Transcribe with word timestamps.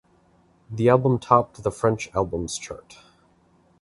The 0.71 0.89
album 0.89 1.19
topped 1.19 1.61
the 1.61 1.69
French 1.69 2.09
Albums 2.15 2.57
Chart. 2.57 2.97